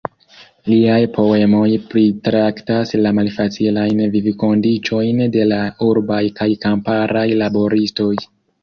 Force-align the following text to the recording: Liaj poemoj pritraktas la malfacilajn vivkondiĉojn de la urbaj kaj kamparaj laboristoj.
Liaj 0.69 1.01
poemoj 1.17 1.67
pritraktas 1.91 2.95
la 3.07 3.13
malfacilajn 3.19 4.03
vivkondiĉojn 4.17 5.23
de 5.39 5.49
la 5.55 5.63
urbaj 5.91 6.25
kaj 6.43 6.53
kamparaj 6.67 7.29
laboristoj. 7.45 8.15